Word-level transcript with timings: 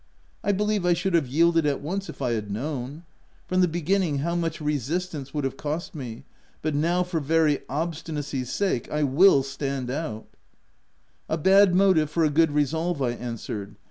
I 0.43 0.51
believe 0.51 0.83
I 0.83 0.93
should 0.93 1.13
have 1.13 1.27
yielded 1.27 1.67
at 1.67 1.79
once 1.79 2.09
if 2.09 2.23
I 2.23 2.31
had 2.31 2.49
known, 2.49 3.03
from 3.45 3.61
the 3.61 3.67
beginning, 3.67 4.17
how 4.17 4.33
much 4.33 4.59
resistance 4.59 5.31
would 5.31 5.43
have 5.43 5.57
cost 5.57 5.93
me; 5.93 6.23
but 6.63 6.73
now, 6.73 7.03
for 7.03 7.19
very 7.19 7.59
obstinacy's 7.69 8.51
sake, 8.51 8.89
I 8.91 9.03
will 9.03 9.43
stand 9.43 9.91
out 9.91 10.25
\" 10.79 11.29
"A 11.29 11.37
bad 11.37 11.75
motive 11.75 12.09
for 12.09 12.23
a 12.23 12.31
good 12.31 12.49
resolve/' 12.49 12.99
I 12.99 13.11
an 13.11 13.35
swered. 13.35 13.75